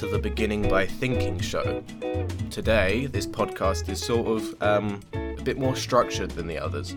[0.00, 1.84] To the Beginning by Thinking show.
[2.48, 6.96] Today, this podcast is sort of um, a bit more structured than the others.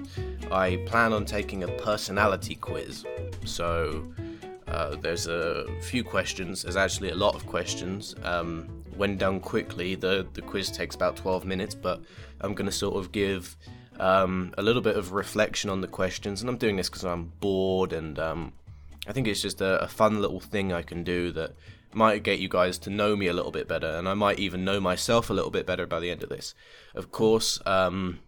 [0.50, 3.04] I plan on taking a personality quiz.
[3.44, 4.10] So,
[4.70, 8.16] uh, there's a few questions, there's actually a lot of questions.
[8.24, 12.02] Um, when done quickly, the, the quiz takes about 12 minutes, but
[12.40, 13.58] I'm going to sort of give
[14.00, 17.34] um, a little bit of reflection on the questions, and I'm doing this because I'm
[17.42, 18.54] bored and um,
[19.06, 21.52] I think it's just a, a, fun little thing I can do that
[21.96, 24.66] might get you guys to know me a little bit better, and I might even
[24.66, 26.54] know myself a little bit better by the end of this.
[26.96, 28.20] Of course, um,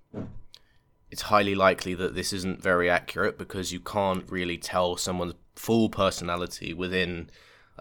[1.12, 5.90] it's highly likely that this isn't very accurate because you can't really tell someone's full
[5.90, 7.30] personality within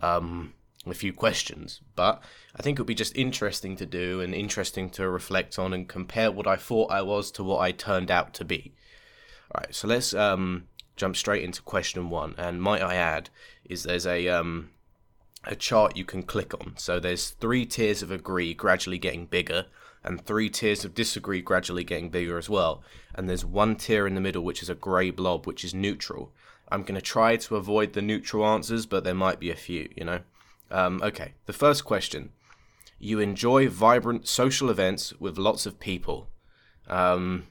[0.01, 0.55] um,
[0.87, 1.81] a few questions.
[1.97, 2.23] But
[2.55, 5.89] I think it would be just interesting to do and interesting to reflect on and
[5.89, 8.73] compare what I thought I was to what I turned out to be.
[9.51, 12.35] All right, so let's um, jump straight into question one.
[12.39, 13.31] And might I add,
[13.65, 14.71] is there's a um,
[15.47, 16.75] a chart you can click on.
[16.77, 19.67] So there's three tiers of agree gradually getting bigger,
[20.03, 22.83] and three tiers of disagree gradually getting bigger as well.
[23.15, 26.33] And there's one tier in the middle which is a grey blob, which is neutral.
[26.69, 29.89] I'm going to try to avoid the neutral answers, but there might be a few,
[29.97, 30.21] you know.
[30.71, 32.31] Um, okay, the first question.
[32.99, 36.31] You enjoy vibrant social events with lots of people.
[36.87, 37.49] Um,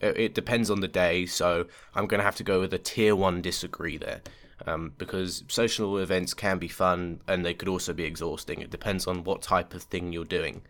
[0.00, 2.78] it, it depends on the day, so I'm going to have to go with a
[2.78, 4.22] tier one disagree there.
[4.66, 8.62] Um, because social events can be fun and they could also be exhausting.
[8.62, 10.62] It depends on what type of thing you're doing.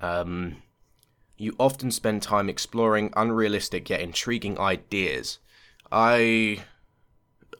[0.00, 0.62] Um,
[1.36, 5.38] you often spend time exploring unrealistic yet intriguing ideas.
[5.90, 6.62] I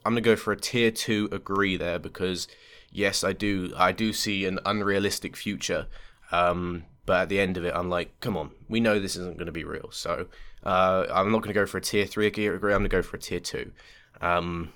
[0.04, 2.48] I'm gonna go for a tier two agree there because
[2.90, 5.88] yes, I do I do see an unrealistic future.
[6.30, 9.36] Um, but at the end of it, I'm like, come on, we know this isn't
[9.36, 9.90] going to be real.
[9.90, 10.28] So
[10.62, 12.52] uh, I'm not going to go for a tier three agree.
[12.54, 13.72] I'm going to go for a tier two.
[14.20, 14.72] Um,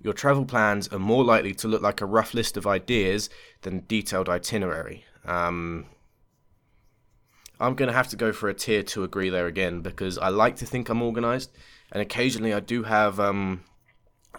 [0.00, 3.28] your travel plans are more likely to look like a rough list of ideas
[3.62, 5.04] than detailed itinerary.
[5.24, 5.86] Um,
[7.60, 10.28] I'm going to have to go for a tier two agree there again because I
[10.28, 11.50] like to think I'm organized,
[11.92, 13.64] and occasionally I do have um,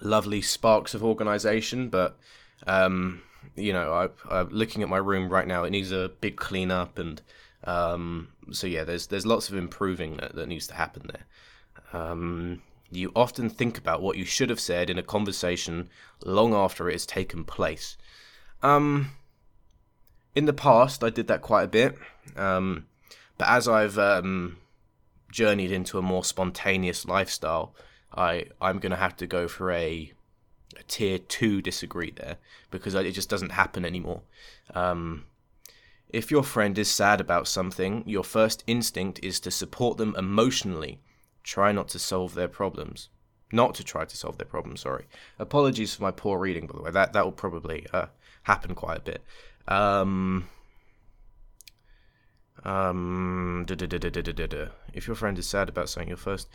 [0.01, 2.17] lovely sparks of organization, but
[2.65, 3.21] um,
[3.55, 5.63] you know, I, am looking at my room right now.
[5.63, 7.21] It needs a big cleanup, and
[7.63, 12.01] um, so yeah, there's there's lots of improving that, that needs to happen there.
[12.01, 15.89] Um, you often think about what you should have said in a conversation
[16.23, 17.97] long after it has taken place.
[18.61, 19.11] Um,
[20.35, 21.97] in the past, I did that quite a bit,
[22.35, 22.87] um,
[23.37, 24.57] but as I've um,
[25.31, 27.73] journeyed into a more spontaneous lifestyle,
[28.13, 30.11] I I'm gonna have to go for a
[30.77, 32.37] a tier two disagree there
[32.69, 34.21] because it just doesn't happen anymore.
[34.73, 35.25] Um,
[36.09, 40.99] if your friend is sad about something, your first instinct is to support them emotionally.
[41.43, 43.09] Try not to solve their problems.
[43.51, 45.05] Not to try to solve their problems, sorry.
[45.37, 46.91] Apologies for my poor reading, by the way.
[46.91, 48.07] That that will probably uh,
[48.43, 49.23] happen quite a bit.
[49.67, 50.47] Um,
[52.63, 56.47] um, if your friend is sad about something, your first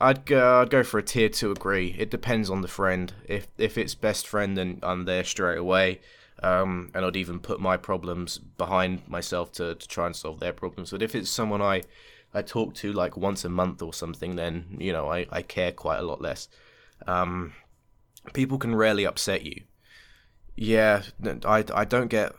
[0.00, 1.94] I'd go, I'd go for a tier two agree.
[1.98, 3.12] It depends on the friend.
[3.26, 6.00] If if it's best friend, then I'm there straight away.
[6.42, 10.52] Um, and I'd even put my problems behind myself to, to try and solve their
[10.52, 10.90] problems.
[10.90, 11.82] But if it's someone I
[12.34, 15.72] I talk to like once a month or something, then you know I, I care
[15.72, 16.48] quite a lot less.
[17.06, 17.52] Um,
[18.32, 19.62] people can rarely upset you.
[20.56, 21.02] Yeah,
[21.44, 22.32] I, I don't get.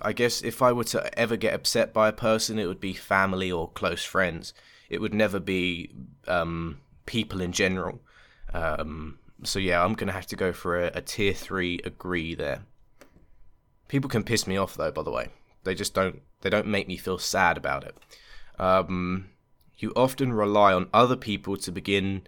[0.00, 2.92] I guess if I were to ever get upset by a person, it would be
[2.92, 4.54] family or close friends
[4.92, 5.90] it would never be
[6.28, 8.02] um, people in general.
[8.52, 12.60] Um, so yeah, I'm gonna have to go for a, a tier three agree there.
[13.88, 14.92] People can piss me off though.
[14.92, 15.30] By the way,
[15.64, 16.20] they just don't.
[16.42, 17.96] They don't make me feel sad about it.
[18.58, 19.30] Um,
[19.78, 22.22] you often rely on other people to begin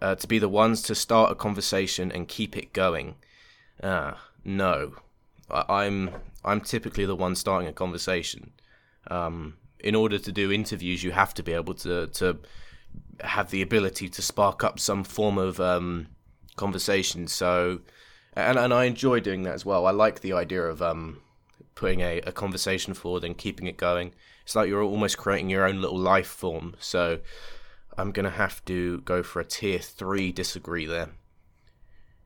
[0.00, 3.16] uh, to be the ones to start a conversation and keep it going.
[3.82, 4.12] Uh,
[4.44, 4.94] no,
[5.50, 6.14] I, am I'm,
[6.44, 8.52] I'm typically the one starting a conversation.
[9.10, 12.38] Um, in order to do interviews, you have to be able to to
[13.20, 16.08] have the ability to spark up some form of um,
[16.56, 17.26] conversation.
[17.26, 17.80] So,
[18.34, 19.86] and and I enjoy doing that as well.
[19.86, 21.20] I like the idea of um,
[21.74, 24.12] putting a, a conversation forward and keeping it going.
[24.48, 26.74] It's like you're almost creating your own little life form.
[26.80, 27.18] So,
[27.98, 31.10] I'm gonna have to go for a tier three disagree there.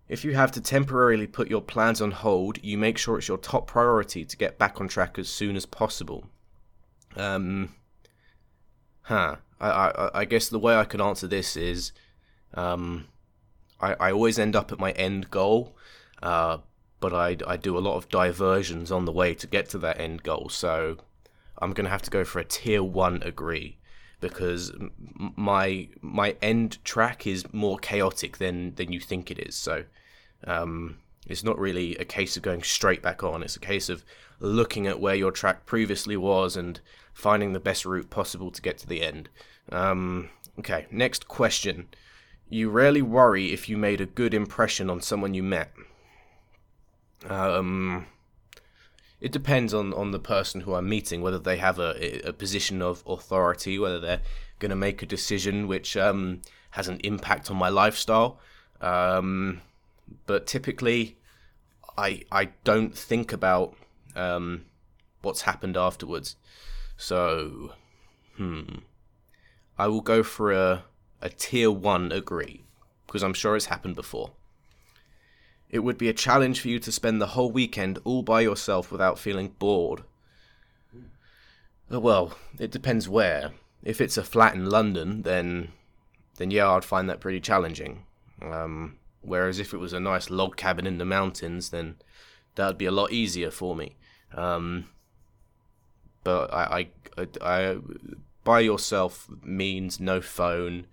[0.08, 3.38] If you have to temporarily put your plans on hold, you make sure it's your
[3.38, 6.26] top priority to get back on track as soon as possible.
[7.16, 7.74] Um,
[9.00, 9.38] huh.
[9.60, 11.90] I, I, I guess the way I can answer this is,
[12.54, 13.08] um,
[13.80, 15.76] I, I always end up at my end goal,
[16.22, 16.58] uh,
[17.00, 19.98] but I, I do a lot of diversions on the way to get to that
[19.98, 20.50] end goal.
[20.50, 20.98] So
[21.62, 23.78] I'm gonna have to go for a tier one agree
[24.20, 24.72] because
[25.36, 29.54] my my end track is more chaotic than than you think it is.
[29.54, 29.84] So
[30.44, 33.42] um, it's not really a case of going straight back on.
[33.42, 34.04] It's a case of
[34.40, 36.80] looking at where your track previously was and
[37.12, 39.28] finding the best route possible to get to the end.
[39.70, 41.88] Um, okay, next question.
[42.48, 45.72] You rarely worry if you made a good impression on someone you met.
[47.28, 48.06] Um,
[49.22, 52.82] it depends on, on the person who I'm meeting, whether they have a, a position
[52.82, 54.20] of authority, whether they're
[54.58, 58.40] going to make a decision which um, has an impact on my lifestyle.
[58.80, 59.60] Um,
[60.26, 61.18] but typically,
[61.96, 63.76] I I don't think about
[64.16, 64.64] um,
[65.22, 66.34] what's happened afterwards.
[66.96, 67.74] So,
[68.36, 68.78] hmm,
[69.78, 70.82] I will go for a
[71.20, 72.64] a tier one agree
[73.06, 74.32] because I'm sure it's happened before.
[75.72, 78.92] It would be a challenge for you to spend the whole weekend all by yourself
[78.92, 80.02] without feeling bored.
[81.92, 83.52] Uh, well, it depends where.
[83.82, 85.72] If it's a flat in London, then
[86.36, 88.04] then yeah, I'd find that pretty challenging.
[88.40, 91.96] Um, whereas if it was a nice log cabin in the mountains, then
[92.54, 93.96] that would be a lot easier for me.
[94.34, 94.88] Um,
[96.24, 97.76] but I, I, I, I,
[98.44, 100.86] by yourself means no phone,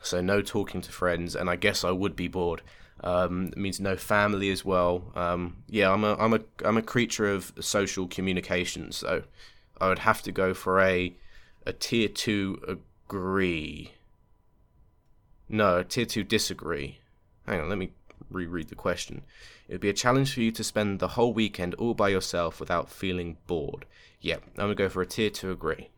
[0.00, 2.62] so no talking to friends, and I guess I would be bored.
[3.02, 5.12] Um, it means no family as well.
[5.14, 9.22] Um, yeah, I'm a I'm a I'm a creature of social communication, so
[9.80, 11.14] I would have to go for a
[11.66, 13.92] a tier two agree.
[15.48, 16.98] No, tier two disagree.
[17.46, 17.90] Hang on, let me
[18.30, 19.22] reread the question.
[19.68, 22.58] It would be a challenge for you to spend the whole weekend all by yourself
[22.60, 23.84] without feeling bored.
[24.20, 25.90] Yeah, I'm gonna go for a tier two agree.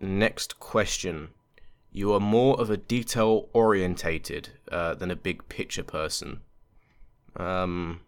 [0.00, 1.30] Next question
[1.98, 6.40] you are more of a detail orientated uh, than a big picture person.
[7.34, 8.02] Um,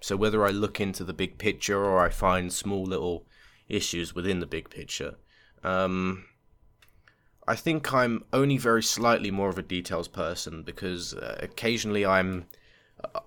[0.00, 3.24] so whether I look into the big picture or I find small little
[3.70, 5.14] issues within the big picture,
[5.64, 6.26] um,
[7.48, 12.46] I think I'm only very slightly more of a details person because uh, occasionally I'm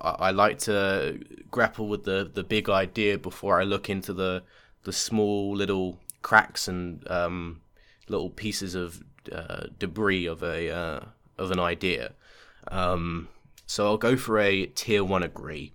[0.00, 1.20] I, like to
[1.50, 4.44] grapple with the the big idea before I look into the
[4.84, 7.60] the small little cracks and um,
[8.08, 9.02] little pieces of
[9.32, 11.00] uh, debris of a uh,
[11.38, 12.12] of an idea.
[12.68, 13.28] Um,
[13.66, 15.72] so I'll go for a tier one agree.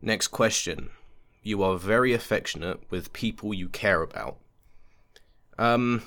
[0.00, 0.90] Next question.
[1.42, 4.36] You are very affectionate with people you care about.
[5.58, 6.02] Um,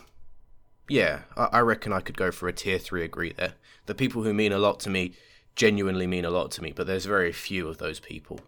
[0.88, 3.54] yeah, I, I reckon I could go for a tier three agree there.
[3.86, 5.14] The people who mean a lot to me
[5.56, 8.40] genuinely mean a lot to me, but there's very few of those people,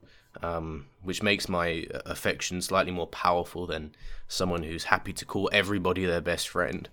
[0.41, 3.93] um, which makes my affection slightly more powerful than
[4.27, 6.89] someone who's happy to call everybody their best friend.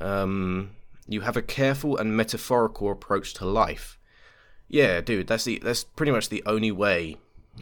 [0.00, 0.70] Um,
[1.06, 3.98] you have a careful and metaphorical approach to life.
[4.68, 7.16] Yeah, dude, that's the that's pretty much the only way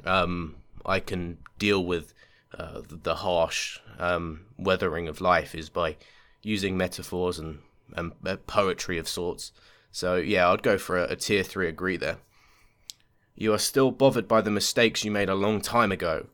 [0.05, 2.13] um, I can deal with
[2.59, 5.97] uh, the harsh um, weathering of life is by
[6.43, 7.61] using metaphors and,
[7.95, 9.53] and uh, poetry of sorts.
[9.93, 12.19] So yeah, I'd go for a, a tier three agree there.
[13.35, 16.27] You are still bothered by the mistakes you made a long time ago.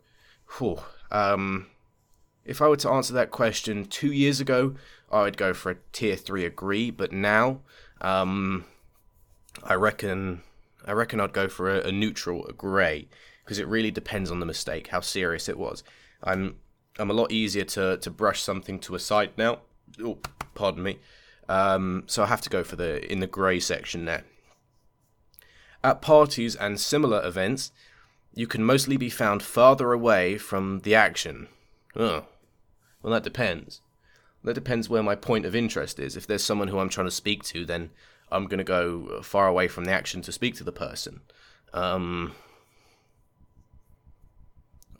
[0.58, 0.80] Whew.
[1.10, 1.66] Um,
[2.44, 4.74] if I were to answer that question two years ago,
[5.12, 7.60] I would go for a tier three agree, but now,
[8.00, 8.64] um,
[9.62, 10.42] I reckon,
[10.86, 13.08] I reckon I'd go for a, a neutral, a grey,
[13.44, 15.84] because it really depends on the mistake, how serious it was.
[16.24, 16.56] I'm,
[16.98, 19.60] I'm a lot easier to to brush something to a side now.
[20.02, 20.18] Oh,
[20.54, 20.98] pardon me.
[21.48, 24.24] Um, so I have to go for the in the grey section there.
[25.84, 27.72] At parties and similar events,
[28.34, 31.48] you can mostly be found farther away from the action.
[31.96, 32.24] Oh,
[33.02, 33.80] well, that depends.
[34.44, 36.16] That depends where my point of interest is.
[36.16, 37.90] If there's someone who I'm trying to speak to, then
[38.30, 41.20] I'm going to go far away from the action to speak to the person.
[41.72, 42.34] Um,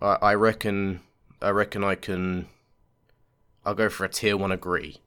[0.00, 1.00] I, I reckon.
[1.40, 2.46] I reckon I can.
[3.64, 4.98] I'll go for a tier one agree,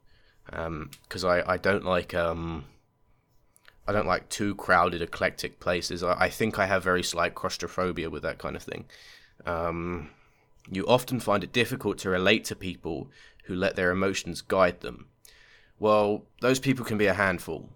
[0.46, 2.66] because um, I I don't like um.
[3.88, 6.02] I don't like too crowded, eclectic places.
[6.04, 8.86] I, I think I have very slight claustrophobia with that kind of thing.
[9.46, 10.10] Um,
[10.72, 13.10] you often find it difficult to relate to people
[13.46, 15.08] who let their emotions guide them.
[15.80, 17.70] Well, those people can be a handful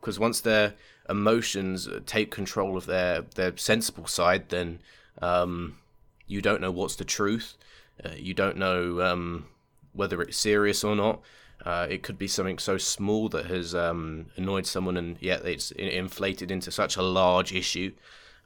[0.00, 0.74] because once their
[1.08, 4.80] emotions take control of their their sensible side, then
[5.22, 5.78] um,
[6.26, 7.56] you don't know what's the truth.
[8.04, 9.46] Uh, you don't know um,
[9.92, 11.20] whether it's serious or not.
[11.64, 15.70] Uh, it could be something so small that has um, annoyed someone, and yet it's
[15.72, 17.92] inflated into such a large issue.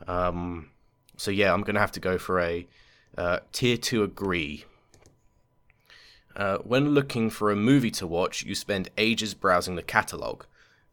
[0.07, 0.71] Um,
[1.17, 2.67] so yeah, I'm gonna have to go for a
[3.19, 4.65] uh, tier two agree
[6.37, 10.47] uh, when looking for a movie to watch, you spend ages browsing the catalogue.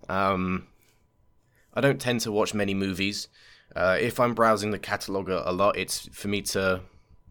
[0.09, 0.67] Um,
[1.73, 3.27] I don't tend to watch many movies.
[3.75, 6.81] Uh, if I'm browsing the catalogue a, a, lot, it's for me to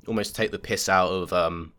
[0.06, 1.72] almost take the piss out of um,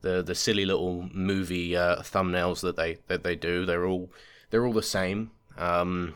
[0.00, 3.66] the the silly little movie uh, thumbnails that they that they do.
[3.66, 4.10] They're all
[4.50, 5.30] they're all the same.
[5.58, 6.14] Um,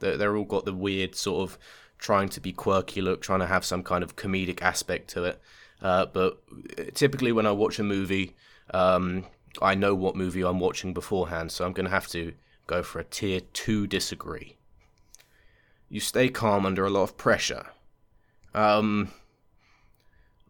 [0.00, 1.58] They're, they're all got the weird sort of
[1.98, 5.40] trying to be quirky look, trying to have some kind of comedic aspect to it.
[5.80, 6.38] Uh, but
[6.94, 8.34] typically, when I watch a movie,
[8.72, 9.26] um,
[9.60, 12.34] I know what movie I'm watching beforehand, so I'm going to have to
[12.66, 14.56] go for a tier 2 disagree.
[15.88, 17.66] You stay calm under a lot of pressure.
[18.54, 19.10] Um,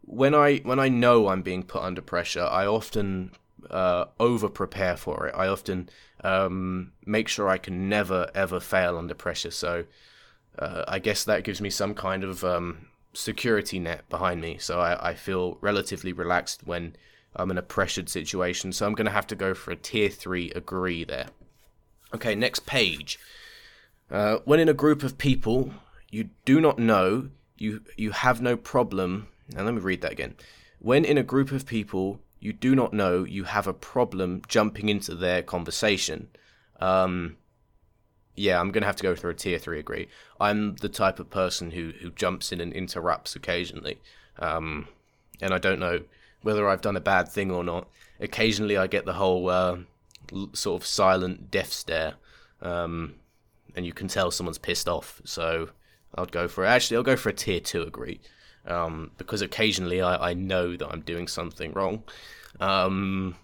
[0.02, 3.32] when I when I know I'm being put under pressure, I often
[3.70, 5.34] uh, over prepare for it.
[5.36, 5.88] I often
[6.22, 9.50] um, make sure I can never ever fail under pressure.
[9.50, 9.84] So
[10.58, 14.58] uh, I guess that gives me some kind of um, security net behind me.
[14.58, 16.96] So I, I feel relatively relaxed when
[17.36, 18.72] I'm in a pressured situation.
[18.72, 21.26] So I'm going to have to go for a tier three agree there.
[22.14, 23.18] Okay, next page.
[24.10, 25.72] Uh, when in a group of people
[26.10, 29.28] you do not know, you you have no problem.
[29.52, 30.34] Now let me read that again.
[30.78, 34.88] When in a group of people you do not know, you have a problem jumping
[34.88, 36.28] into their conversation.
[36.78, 37.36] Um,
[38.36, 40.08] yeah, I'm gonna have to go through a tier three agree.
[40.38, 43.98] I'm the type of person who who jumps in and interrupts occasionally,
[44.38, 44.86] um,
[45.40, 46.00] and I don't know
[46.44, 47.88] whether I've done a bad thing or not.
[48.20, 49.78] Occasionally, I get the whole uh,
[50.52, 52.14] sort of silent death stare,
[52.62, 53.14] um,
[53.74, 55.20] and you can tell someone's pissed off.
[55.24, 55.70] So
[56.14, 56.64] I'd go for.
[56.64, 58.20] Actually, I'll go for a tier two agree,
[58.66, 62.04] um, because occasionally I, I know that I'm doing something wrong.
[62.60, 63.34] Um,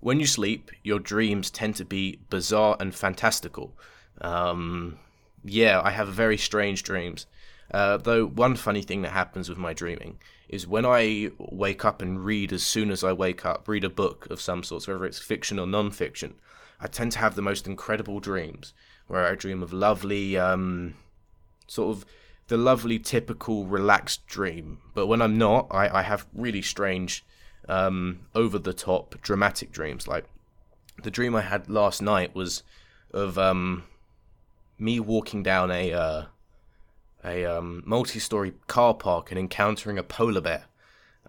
[0.00, 3.76] when you sleep, your dreams tend to be bizarre and fantastical.
[4.20, 4.98] Um,
[5.44, 7.26] yeah, I have very strange dreams.
[7.70, 10.18] Uh, though one funny thing that happens with my dreaming
[10.48, 13.90] is when I wake up and read as soon as I wake up, read a
[13.90, 16.34] book of some sort, whether it's fiction or non-fiction,
[16.80, 18.72] I tend to have the most incredible dreams
[19.08, 20.94] where I dream of lovely, um,
[21.66, 22.06] sort of
[22.48, 24.78] the lovely, typical, relaxed dream.
[24.94, 27.24] But when I'm not, I, I have really strange,
[27.68, 30.08] um, over the top, dramatic dreams.
[30.08, 30.24] Like
[31.02, 32.62] the dream I had last night was
[33.12, 33.84] of um,
[34.78, 36.22] me walking down a uh,
[37.30, 40.64] a um, multi-story car park and encountering a polar bear.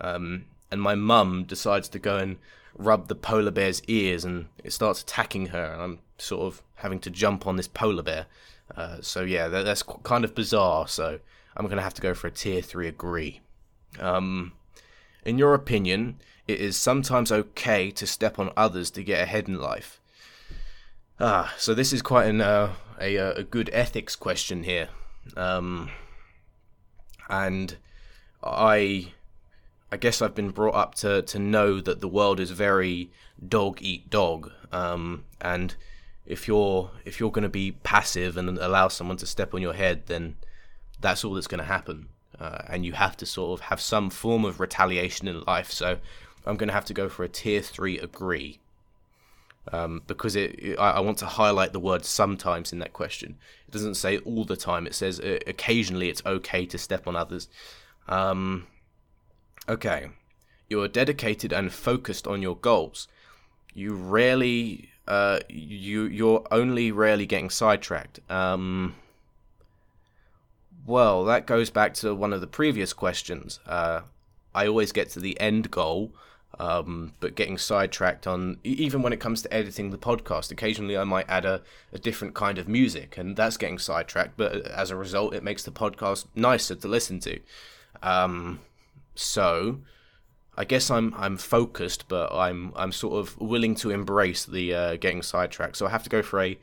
[0.02, 2.38] Um, and my mum decides to go and
[2.76, 5.74] rub the polar bear's ears, and it starts attacking her.
[5.74, 8.26] And I'm sort of having to jump on this polar bear.
[8.76, 10.88] Uh, so yeah, that, that's kind of bizarre.
[10.88, 11.20] So
[11.58, 13.42] I'm gonna have to go for a tier three agree.
[14.00, 14.54] Um,
[15.26, 19.60] in your opinion, it is sometimes okay to step on others to get ahead in
[19.60, 20.00] life.
[21.20, 24.90] Ah, so this is quite an, uh, a uh, a good ethics question here,
[25.38, 25.90] um,
[27.30, 27.78] and
[28.44, 29.14] I
[29.92, 33.12] I guess I've been brought up to to know that the world is very
[33.48, 35.76] dog eat dog, um, and
[36.26, 39.74] if you're if you're going to be passive and allow someone to step on your
[39.74, 40.36] head, then
[41.00, 42.10] that's all that's going to happen,
[42.40, 45.72] uh, and you have to sort of have some form of retaliation in life.
[45.72, 45.98] So
[46.46, 48.60] I'm going to have to go for a tier three agree
[49.72, 53.38] um, because it, it, I, want to highlight the word sometimes in that question.
[53.68, 54.88] It doesn't say all the time.
[54.88, 57.48] It says uh, occasionally it's okay to step on others.
[58.08, 58.68] Um,
[59.68, 60.10] okay,
[60.70, 63.08] you are dedicated and focused on your goals.
[63.74, 68.20] You rarely, uh, you you're only rarely getting sidetracked.
[68.30, 68.96] Um,
[70.86, 73.60] well, that goes back to one of the previous questions.
[73.68, 74.02] Uh,
[74.56, 76.12] I always get to the end goal
[76.60, 81.04] um, but getting sidetracked on even when it comes to editing the podcast occasionally i
[81.04, 81.62] might add a,
[81.94, 85.64] a different kind of music and that's getting sidetracked but as a result it makes
[85.64, 87.40] the podcast nicer to listen to.
[88.04, 88.60] Um,
[89.16, 89.80] so
[90.56, 94.96] i guess i'm i'm focused but i'm i'm sort of willing to embrace the uh,
[94.98, 95.78] getting sidetracked.
[95.78, 96.58] So i have to go for a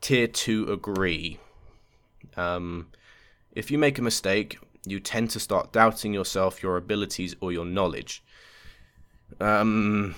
[0.00, 1.38] tier 2 agree.
[2.36, 2.88] Um,
[3.52, 7.64] if you make a mistake you tend to start doubting yourself your abilities or your
[7.64, 8.22] knowledge
[9.38, 10.14] um,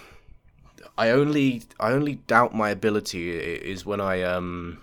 [0.97, 4.79] I only I only doubt my ability is when I um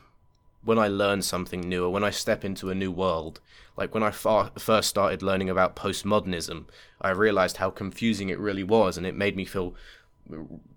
[0.64, 3.40] when I learn something new or when I step into a new world.
[3.78, 6.66] Like when I far, first started learning about postmodernism,
[7.00, 9.74] I realized how confusing it really was, and it made me feel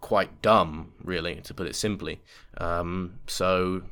[0.01, 2.21] quite dumb, really, to put it simply.
[2.59, 3.83] Um, so,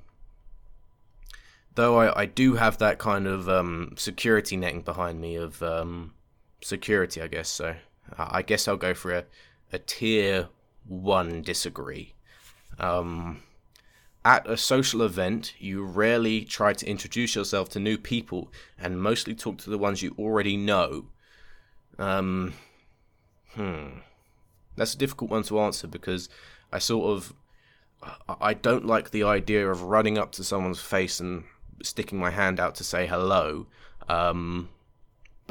[1.74, 6.14] though I, I do have that kind of um, security netting behind me of um,
[6.62, 7.48] security, I guess.
[7.48, 7.74] So,
[8.16, 9.24] I guess I'll go for a
[9.72, 10.48] a tier
[10.86, 12.14] one disagree.
[12.78, 13.42] Um,
[14.24, 19.34] at a social event, you rarely try to introduce yourself to new people and mostly
[19.34, 21.06] talk to the ones you already know.
[21.98, 22.54] Um,
[23.54, 24.00] hmm.
[24.76, 26.28] That's a difficult one to answer because
[26.72, 27.34] I sort of.
[28.40, 31.44] I don't like the idea of running up to someone's face and
[31.82, 33.66] sticking my hand out to say hello.
[34.08, 34.70] Um,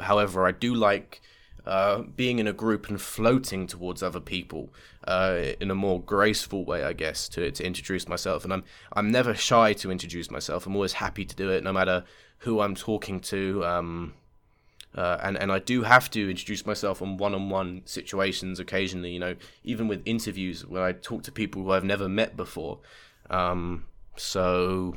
[0.00, 1.20] however, I do like
[1.66, 4.72] uh, being in a group and floating towards other people
[5.06, 8.44] uh, in a more graceful way, I guess, to, to introduce myself.
[8.44, 10.66] And I'm I'm never shy to introduce myself.
[10.66, 12.04] I'm always happy to do it, no matter
[12.38, 13.64] who I'm talking to.
[13.64, 14.14] Um,
[14.94, 19.12] uh, and and I do have to introduce myself on one-on-one situations occasionally.
[19.12, 22.78] You know, even with interviews where I talk to people who I've never met before.
[23.28, 23.84] Um,
[24.16, 24.96] so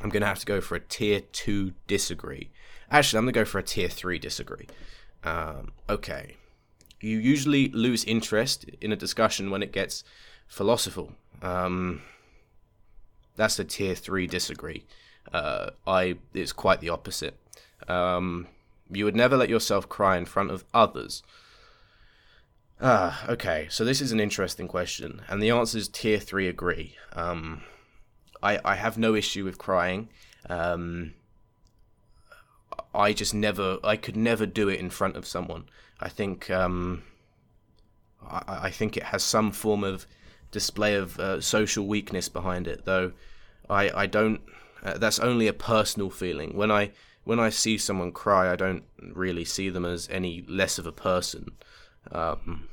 [0.00, 2.50] I'm gonna have to go for a tier two disagree.
[2.90, 4.68] Actually, I'm gonna go for a tier three disagree.
[5.24, 6.36] Um, okay,
[7.00, 10.04] you usually lose interest in a discussion when it gets
[10.46, 11.12] philosophical.
[11.42, 12.02] Um,
[13.36, 14.84] that's a tier three disagree.
[15.32, 17.36] Uh, I it's quite the opposite.
[17.88, 18.48] Um,
[18.90, 21.22] you would never let yourself cry in front of others.
[22.80, 23.68] Ah, okay.
[23.70, 26.48] So this is an interesting question, and the answer is tier three.
[26.48, 26.96] Agree.
[27.14, 27.62] Um,
[28.42, 30.08] I I have no issue with crying.
[30.48, 31.14] Um,
[32.94, 33.78] I just never.
[33.82, 35.64] I could never do it in front of someone.
[36.00, 36.50] I think.
[36.50, 37.04] Um,
[38.26, 40.06] I, I think it has some form of
[40.50, 43.12] display of uh, social weakness behind it, though.
[43.68, 44.40] I I don't.
[44.82, 46.56] Uh, that's only a personal feeling.
[46.56, 46.92] When I
[47.24, 50.92] when I see someone cry, I don't really see them as any less of a
[50.92, 51.46] person.
[52.10, 52.68] Um,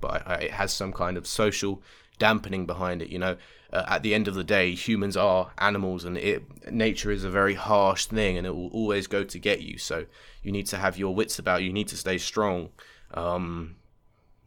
[0.00, 1.82] but I, I, it has some kind of social
[2.18, 3.08] dampening behind it.
[3.08, 3.36] You know,
[3.72, 7.30] uh, at the end of the day, humans are animals, and it, nature is a
[7.30, 9.78] very harsh thing, and it will always go to get you.
[9.78, 10.06] So
[10.42, 11.68] you need to have your wits about you.
[11.68, 12.70] You need to stay strong.
[13.14, 13.76] Um,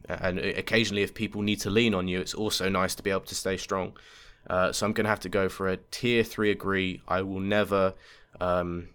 [0.08, 3.20] and occasionally, if people need to lean on you, it's also nice to be able
[3.20, 3.96] to stay strong.
[4.48, 7.00] Uh, so I'm to have to go for a tier three agree.
[7.06, 7.94] I will never
[8.40, 8.88] um,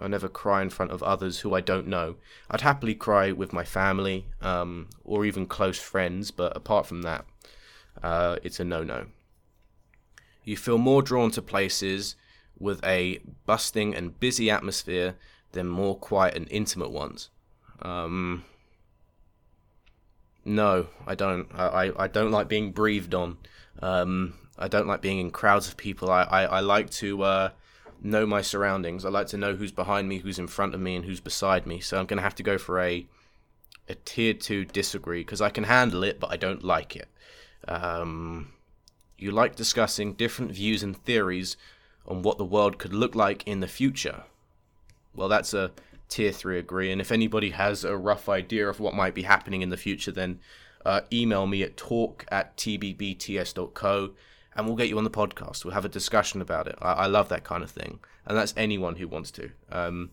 [0.00, 2.16] I never cry in front of others who I don't know.
[2.50, 7.24] I'd happily cry with my family um, or even close friends, but apart from that,
[8.02, 9.06] uh, it's a no no.
[10.44, 12.16] You feel more drawn to places
[12.58, 15.16] with a bustling and busy atmosphere
[15.52, 17.28] than more quiet and intimate ones.
[17.82, 18.44] Um,
[20.44, 21.48] no, I don't.
[21.54, 23.36] I, I don't like being breathed on.
[23.80, 26.10] Um, I don't like being in crowds of people.
[26.10, 27.22] I, I, I like to.
[27.22, 27.50] Uh,
[28.00, 29.04] know my surroundings.
[29.04, 31.66] I like to know who's behind me, who's in front of me, and who's beside
[31.66, 31.80] me.
[31.80, 33.06] So I'm going to have to go for a
[33.88, 37.08] a tier two disagree because I can handle it, but I don't like it.
[37.66, 38.52] Um,
[39.16, 41.56] you like discussing different views and theories
[42.06, 44.24] on what the world could look like in the future.
[45.14, 45.72] Well, that's a
[46.08, 46.92] tier three agree.
[46.92, 50.12] And if anybody has a rough idea of what might be happening in the future,
[50.12, 50.40] then
[50.86, 54.10] uh, email me at talk at tbbts.co
[54.58, 55.64] and we'll get you on the podcast.
[55.64, 56.76] We'll have a discussion about it.
[56.82, 59.50] I, I love that kind of thing, and that's anyone who wants to.
[59.70, 60.10] Um,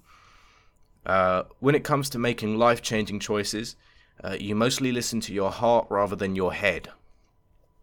[1.03, 3.75] uh, when it comes to making life changing choices,
[4.23, 6.89] uh, you mostly listen to your heart rather than your head.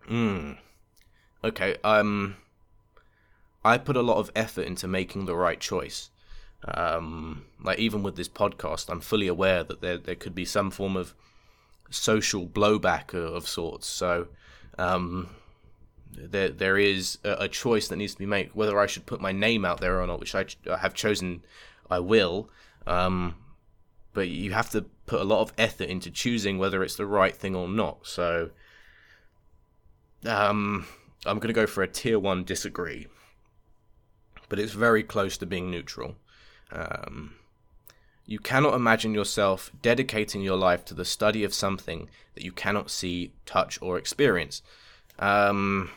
[0.07, 0.53] Hmm.
[1.45, 1.77] Okay.
[1.85, 2.37] Um.
[3.65, 6.11] I put a lot of effort into making the right choice.
[6.67, 10.71] Um, like even with this podcast, I'm fully aware that there there could be some
[10.71, 11.15] form of
[11.91, 13.87] social blowback of, of sorts.
[13.87, 14.29] So,
[14.79, 15.31] um,
[16.13, 19.33] there there is a, choice that needs to be made whether I should put my
[19.33, 21.43] name out there or not, which I, ch- I have chosen.
[21.91, 22.49] I will,
[22.87, 23.35] um,
[24.15, 27.37] but you have to put a lot of effort into choosing whether it's the right
[27.37, 28.07] thing or not.
[28.07, 28.51] So,
[30.27, 30.87] um,
[31.27, 33.07] I'm going to go for a tier one disagree,
[34.49, 36.17] but it's very close to being neutral.
[36.71, 37.35] Um,
[38.27, 42.91] you cannot imagine yourself dedicating your life to the study of something that you cannot
[42.91, 44.63] see, touch, or experience.
[45.19, 45.91] Um,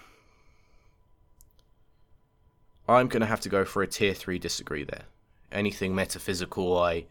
[2.88, 5.04] I'm going to have to go for a tier three disagree there.
[5.52, 7.06] Anything metaphysical, I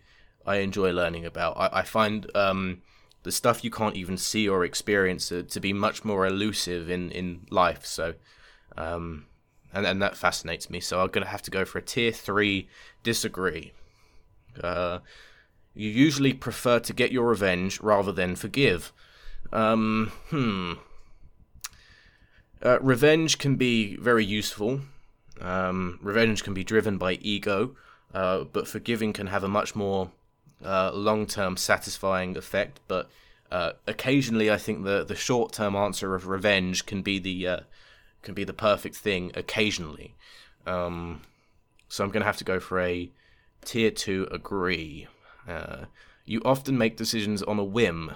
[0.46, 1.56] I enjoy learning about.
[1.56, 2.82] I, I find um,
[3.24, 7.10] the stuff you can't even see or experience to, to be much more elusive in,
[7.10, 7.84] in life.
[7.84, 8.14] So,
[8.76, 9.26] um,
[9.72, 10.80] and, and that fascinates me.
[10.80, 12.68] So I'm going to have to go for a tier three
[13.02, 13.72] disagree.
[14.62, 15.00] Uh,
[15.74, 18.92] you usually prefer to get your revenge rather than forgive.
[19.52, 20.74] Um, hmm.
[22.62, 24.80] Uh, revenge can be very useful
[25.40, 27.74] um, revenge can be driven by ego,
[28.12, 30.10] uh, but forgiving can have a much more
[30.64, 32.80] uh, long-term satisfying effect.
[32.88, 33.10] But
[33.50, 37.60] uh, occasionally, I think the the short-term answer of revenge can be the uh,
[38.22, 39.32] can be the perfect thing.
[39.34, 40.14] Occasionally,
[40.66, 41.22] um,
[41.88, 43.10] so I'm going to have to go for a
[43.64, 44.28] tier two.
[44.30, 45.08] Agree.
[45.48, 45.84] Uh,
[46.24, 48.12] you often make decisions on a whim.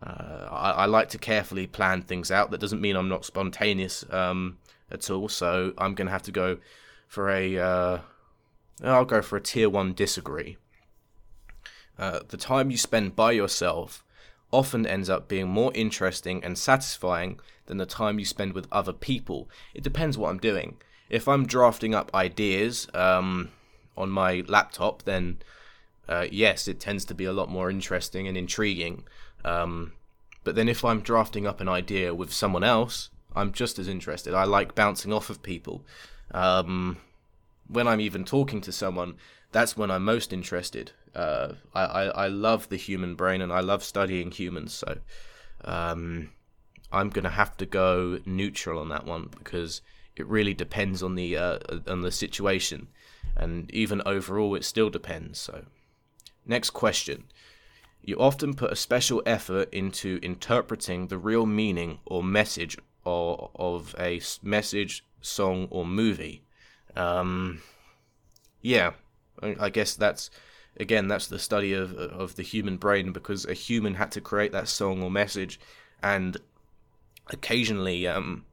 [0.00, 2.50] Uh, I, I, like to carefully plan things out.
[2.50, 4.04] That doesn't mean I'm not spontaneous.
[4.10, 4.58] Um,
[4.90, 5.28] at all.
[5.28, 6.58] So I'm going to have to go
[7.08, 7.58] for a.
[7.58, 7.98] Uh,
[8.82, 10.56] I'll go for a tier one disagree.
[11.98, 14.04] Uh, the time you spend by yourself
[14.52, 18.92] often ends up being more interesting and satisfying than the time you spend with other
[18.92, 19.48] people.
[19.74, 20.76] It depends what I'm doing.
[21.08, 23.50] If I'm drafting up ideas um,
[23.96, 25.38] on my laptop, then
[26.08, 29.04] uh, yes, it tends to be a lot more interesting and intriguing.
[29.44, 29.92] Um,
[30.44, 34.32] but then if I'm drafting up an idea with someone else, I'm just as interested.
[34.32, 35.84] I like bouncing off of people.
[36.32, 36.98] Um,
[37.68, 39.16] when I'm even talking to someone,
[39.52, 40.92] that's when I'm most interested.
[41.16, 44.74] Uh, I, I, love the human brain and I love studying humans.
[44.74, 44.98] So
[45.64, 46.28] um,
[46.92, 49.80] I'm gonna have to go neutral on that one because
[50.14, 52.88] it really depends on the uh, on the situation,
[53.34, 55.38] and even overall, it still depends.
[55.38, 55.64] So,
[56.44, 57.24] next question.
[58.02, 63.94] You often put a special effort into interpreting the real meaning or message or, of
[63.98, 66.42] a message, song, or movie.
[66.94, 67.62] Um,
[68.62, 68.92] yeah,
[69.42, 70.30] I guess that's
[70.78, 74.52] again that's the study of of the human brain because a human had to create
[74.52, 75.58] that song or message,
[76.02, 76.36] and
[77.28, 78.44] occasionally, um,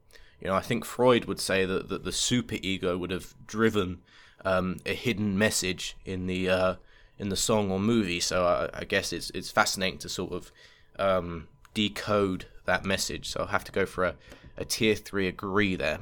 [0.42, 4.02] you know, I think Freud would say that, that the super ego would have driven
[4.44, 6.76] um, a hidden message in the uh,
[7.18, 8.20] in the song or movie.
[8.20, 10.52] So I, I, guess it's it's fascinating to sort of
[11.00, 13.30] um, decode that message.
[13.30, 14.16] So I'll have to go for a,
[14.58, 16.00] a tier three agree there.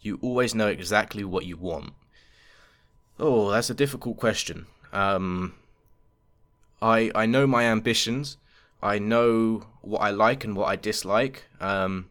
[0.00, 1.92] You always know exactly what you want.
[3.18, 4.66] Oh, that's a difficult question.
[4.92, 5.54] Um,
[6.82, 8.36] I I know my ambitions.
[8.82, 11.44] I know what I like and what I dislike.
[11.60, 12.08] Um,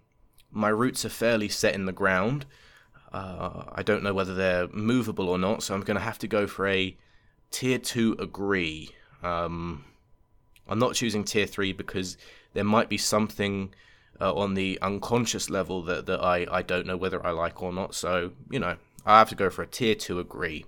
[0.51, 2.45] my roots are fairly set in the ground.
[3.11, 6.27] Uh, I don't know whether they're movable or not, so I'm going to have to
[6.27, 6.95] go for a
[7.49, 8.91] tier two agree.
[9.23, 9.85] Um,
[10.67, 12.17] I'm not choosing tier three because
[12.53, 13.73] there might be something
[14.21, 17.73] uh, on the unconscious level that, that I, I don't know whether I like or
[17.73, 17.95] not.
[17.95, 20.65] So, you know, I have to go for a tier two agree.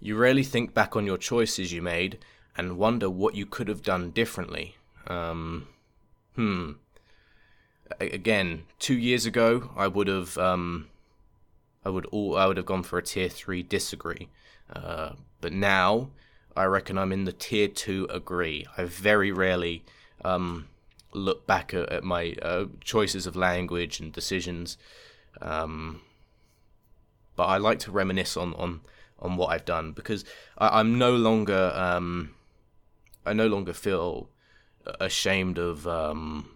[0.00, 2.18] You rarely think back on your choices you made
[2.56, 4.76] and wonder what you could have done differently.
[5.06, 5.68] Um,
[6.34, 6.72] hmm.
[8.00, 10.88] Again, two years ago, I would have, um,
[11.84, 14.28] I would all, I would have gone for a tier three disagree.
[14.72, 16.10] Uh, but now,
[16.56, 18.66] I reckon I'm in the tier two agree.
[18.76, 19.84] I very rarely
[20.24, 20.68] um,
[21.12, 24.78] look back at, at my uh, choices of language and decisions.
[25.40, 26.00] Um,
[27.36, 28.80] but I like to reminisce on, on,
[29.24, 30.24] on what I've done because
[30.58, 32.34] I, am no longer um,
[33.26, 34.28] I no longer feel
[35.00, 36.50] ashamed of um,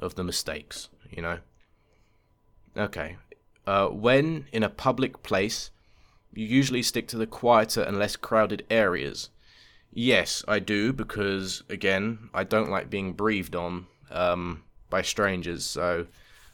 [0.00, 0.88] of the mistakes.
[1.10, 1.38] You know.
[2.76, 3.16] Okay.
[3.66, 5.70] Uh, when in a public place,
[6.32, 9.30] you usually stick to the quieter and less crowded areas.
[9.92, 15.64] Yes, I do because again, I don't like being breathed on um, by strangers.
[15.64, 16.06] So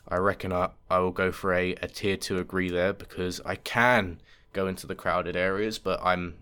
[0.08, 3.56] I reckon I, I will go for a, a tier two agree there because I
[3.56, 4.20] can
[4.52, 6.34] go into the crowded areas, but I'm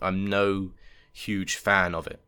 [0.00, 0.72] I'm no
[1.12, 2.20] huge fan of it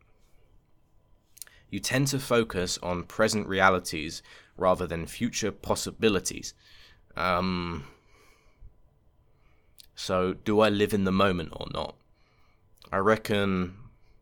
[1.73, 4.23] you tend to focus on present realities
[4.59, 6.53] rather than future possibilities.
[7.17, 7.87] Um,
[9.95, 11.97] so, do I live in the moment or not?
[12.93, 13.75] I reckon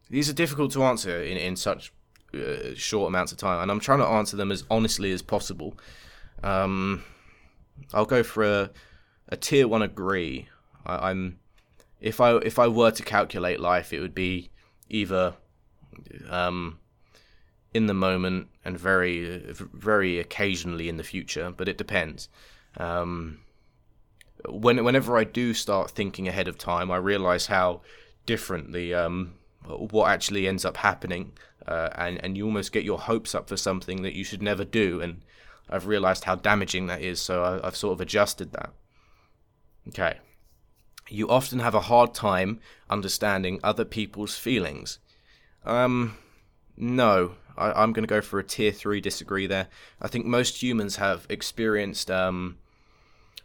[0.08, 1.92] these are difficult to answer in, in such
[2.32, 5.76] uh, short amounts of time, and I'm trying to answer them as honestly as possible.
[6.44, 7.02] Um,
[7.92, 8.70] I'll go for a,
[9.28, 10.48] a tier one agree.
[10.86, 11.38] I, am
[12.00, 14.50] if I if I were to calculate life, it would be
[14.88, 15.34] either
[16.28, 16.78] um,
[17.74, 22.28] in the moment and very very occasionally in the future, but it depends.
[22.76, 23.40] Um,
[24.48, 27.82] when whenever I do start thinking ahead of time, I realize how
[28.26, 29.34] different the um,
[29.66, 31.32] what actually ends up happening,
[31.66, 34.64] uh, and and you almost get your hopes up for something that you should never
[34.64, 35.22] do, and
[35.68, 37.20] I've realized how damaging that is.
[37.20, 38.72] So I, I've sort of adjusted that.
[39.88, 40.18] Okay.
[41.10, 44.98] You often have a hard time understanding other people's feelings.
[45.64, 46.16] Um,
[46.76, 49.68] no, I, am going to go for a tier three disagree there.
[50.00, 52.58] I think most humans have experienced um,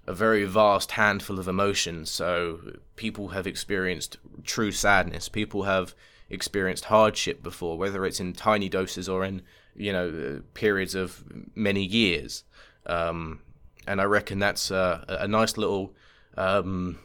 [0.07, 2.09] a very vast handful of emotions.
[2.11, 5.27] So people have experienced true sadness.
[5.27, 5.95] People have
[6.29, 9.41] experienced hardship before, whether it's in tiny doses or in
[9.75, 11.23] you know periods of
[11.55, 12.43] many years.
[12.85, 13.41] Um,
[13.87, 15.93] and I reckon that's a, a nice little
[16.37, 16.99] um,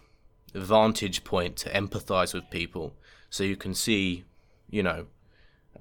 [0.54, 2.94] vantage point to empathize with people,
[3.28, 4.24] so you can see,
[4.68, 5.06] you know,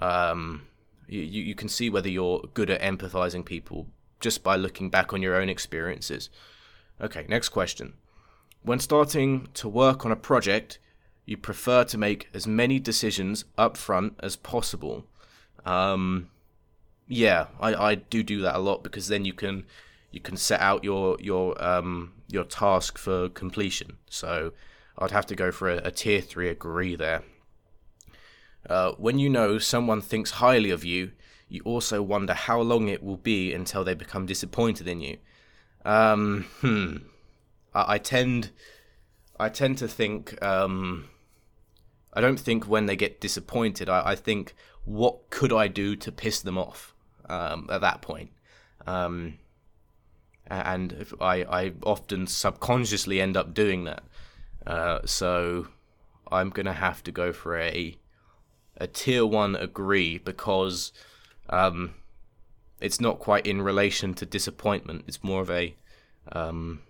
[0.02, 0.68] um,
[1.08, 3.88] you, you can see whether you're good at empathizing people
[4.20, 6.30] just by looking back on your own experiences.
[7.02, 7.94] Okay, next question.
[8.62, 10.80] When starting to work on a project,
[11.26, 15.06] you prefer to make as many decisions up front as possible.
[15.66, 16.30] Um,
[17.08, 19.66] yeah, I, I do do that a lot because then you can
[20.12, 23.98] you can set out your your um, your task for completion.
[24.10, 24.54] So
[24.98, 27.24] I'd have to go for a, a tier three agree there.
[28.70, 31.12] Uh, when you know someone thinks highly of you,
[31.48, 35.18] you also wonder how long it will be until they become disappointed in you.
[35.86, 36.98] Um, hmm.
[37.74, 38.52] I, I tend,
[39.39, 41.10] I tend to think um,
[42.13, 43.89] I don't think when they get disappointed.
[43.89, 44.54] I, I think
[44.86, 46.94] what could I do to piss them off
[47.30, 48.32] um, at that point.
[48.86, 49.39] Um,
[50.50, 54.04] and I, I often subconsciously end up doing that.
[54.66, 55.68] Uh, so
[56.32, 57.98] I'm gonna have to go for a
[58.78, 60.92] a tier one agree because
[61.50, 61.96] um,
[62.80, 65.04] it's not quite in relation to disappointment.
[65.08, 65.76] It's more of a
[66.32, 66.82] um,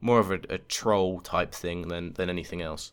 [0.00, 2.92] more of a, a, troll type thing than than anything else.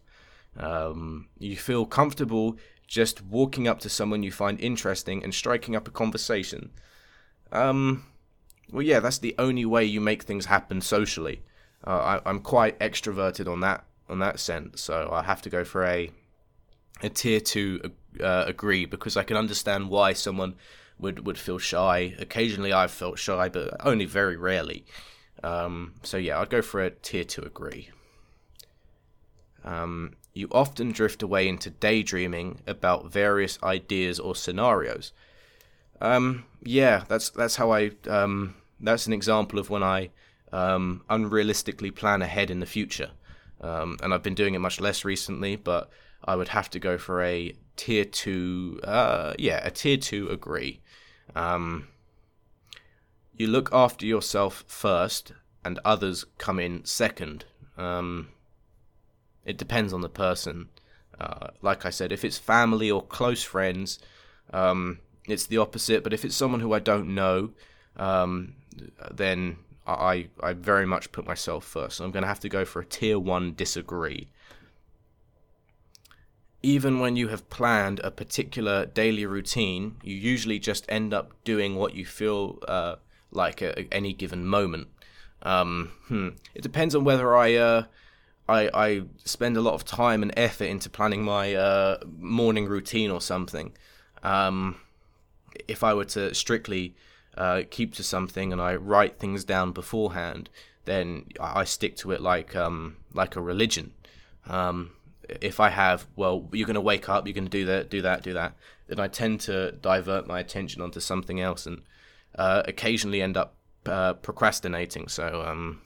[0.57, 2.57] Um, you feel comfortable
[2.87, 6.71] just walking up to someone you find interesting and striking up a conversation.
[7.51, 8.05] Um,
[8.71, 11.41] well, yeah, that's the only way you make things happen socially.
[11.85, 15.63] Uh, I, am quite extroverted on that on that sense, so I have to go
[15.63, 16.09] for a
[17.03, 17.81] a tier two
[18.21, 20.55] uh, agree because I can understand why someone
[20.99, 22.15] would would feel shy.
[22.19, 24.85] Occasionally, I've felt shy, but only very rarely.
[25.43, 27.89] Um, so yeah, I'd go for a tier two agree.
[29.63, 35.11] Um, you often drift away into daydreaming about various ideas or scenarios.
[36.01, 37.91] Um, yeah, that's that's how I.
[38.07, 40.09] Um, that's an example of when I
[40.51, 43.11] um, unrealistically plan ahead in the future,
[43.61, 45.55] um, and I've been doing it much less recently.
[45.55, 45.89] But
[46.23, 48.79] I would have to go for a tier two.
[48.83, 50.81] Uh, yeah, a tier two agree.
[51.35, 51.87] Um,
[53.37, 57.45] you look after yourself first, and others come in second.
[57.77, 58.29] Um,
[59.45, 60.69] it depends on the person.
[61.19, 63.99] Uh, like I said, if it's family or close friends,
[64.51, 66.03] um, it's the opposite.
[66.03, 67.51] But if it's someone who I don't know,
[67.97, 68.53] um,
[69.11, 69.57] then
[69.87, 71.97] I I very much put myself first.
[71.97, 74.29] So I'm going to have to go for a tier one disagree.
[76.63, 81.75] Even when you have planned a particular daily routine, you usually just end up doing
[81.75, 82.95] what you feel uh,
[83.29, 84.87] like at any given moment.
[85.43, 86.29] Um, hmm.
[86.55, 87.83] It depends on whether I uh,
[88.47, 93.11] I, I spend a lot of time and effort into planning my uh, morning routine
[93.11, 93.73] or something.
[94.23, 94.77] Um,
[95.67, 96.95] if I were to strictly
[97.37, 100.49] uh, keep to something and I write things down beforehand,
[100.85, 103.93] then I stick to it like um, like a religion.
[104.47, 104.91] Um,
[105.41, 108.01] if I have, well, you're going to wake up, you're going to do that, do
[108.03, 108.55] that, do that,
[108.87, 111.81] then I tend to divert my attention onto something else and
[112.35, 115.07] uh, occasionally end up uh, procrastinating.
[115.07, 115.81] So um,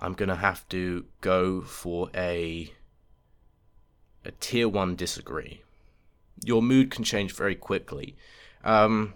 [0.00, 2.72] I'm gonna have to go for a
[4.24, 5.62] a tier one disagree.
[6.44, 8.16] Your mood can change very quickly.
[8.64, 9.14] Um,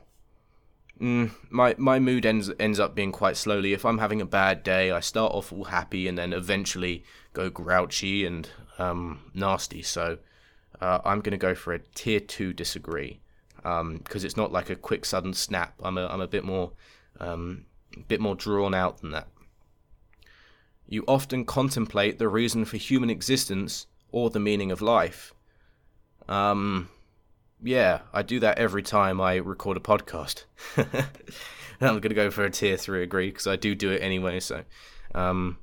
[1.01, 3.73] mm, my my mood ends ends up being quite slowly.
[3.73, 7.51] If I'm having a bad day, I start off all happy and then eventually go
[7.51, 9.83] grouchy and um, nasty.
[9.83, 10.19] So
[10.81, 13.21] uh, I'm gonna go for a tier two disagree
[13.57, 15.75] because um, it's not like a quick sudden snap.
[15.83, 16.73] I'm a I'm a bit more
[17.21, 17.67] um,
[18.09, 19.29] bit more drawn out than that
[20.93, 25.33] you often contemplate the reason for human existence or the meaning of life.
[26.29, 26.91] Um,
[27.63, 30.45] yeah, I do that every time I record a podcast.
[31.81, 34.41] I'm going to go for a tier three agree because I do do it anyway.
[34.41, 34.63] So,
[35.15, 35.59] um,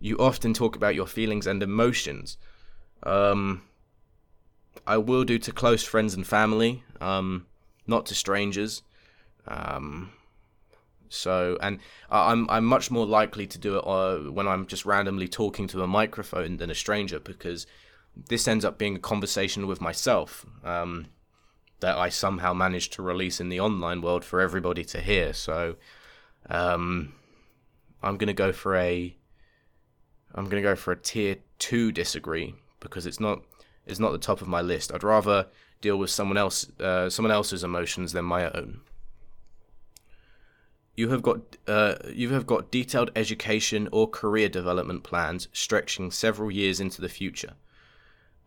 [0.00, 2.36] you often talk about your feelings and emotions.
[3.02, 3.62] Um,
[4.86, 7.46] I will do to close friends and family, um,
[7.86, 8.82] not to strangers.
[9.46, 10.12] Um,
[11.08, 11.78] so, and
[12.10, 15.82] I'm I'm much more likely to do it uh, when I'm just randomly talking to
[15.82, 17.66] a microphone than a stranger because
[18.28, 21.06] this ends up being a conversation with myself um,
[21.84, 25.34] that I somehow managed to release in the online world for everybody to hear.
[25.34, 25.76] So,
[26.48, 27.12] um,
[28.02, 29.14] I'm gonna go for a
[30.34, 33.42] I'm gonna go for a tier two disagree because it's not
[33.84, 34.92] it's not the top of my list.
[34.94, 35.48] I'd rather
[35.82, 38.80] deal with someone else uh, someone else's emotions than my own
[40.96, 46.50] you have got uh, you have got detailed education or career development plans stretching several
[46.50, 47.54] years into the future.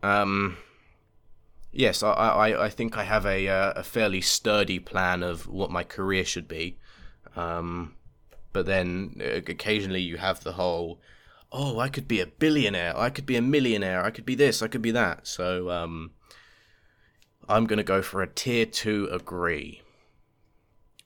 [0.02, 0.56] Um,
[1.72, 5.70] yes, I, I, I think I have a uh, a fairly sturdy plan of what
[5.70, 6.78] my career should be.
[7.36, 7.94] Um,
[8.52, 11.00] but then uh, occasionally you have the whole,
[11.52, 14.62] oh, I could be a billionaire, I could be a millionaire, I could be this,
[14.62, 15.26] I could be that.
[15.26, 16.12] So um,
[17.48, 19.82] I'm gonna go for a tier two agree.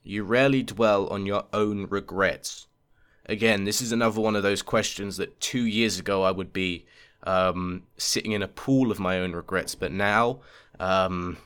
[0.04, 2.66] You rarely dwell on your own regrets.
[3.26, 6.86] Again, this is another one of those questions that two years ago I would be
[7.24, 10.40] um, sitting in a pool of my own regrets, but now
[10.80, 11.36] um,